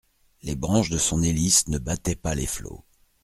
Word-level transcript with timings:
Les 0.41 0.55
branches 0.55 0.89
de 0.89 0.97
son 0.97 1.21
hélice 1.21 1.67
ne 1.67 1.77
battaient 1.77 2.15
pas 2.15 2.33
les 2.33 2.47
flots. 2.47 2.83